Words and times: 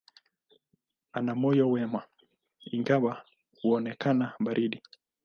Ana 1.13 1.35
moyo 1.35 1.65
mwema, 1.71 2.01
ingawa 2.75 3.23
unaonekana 3.63 4.25
baridi. 4.43 4.79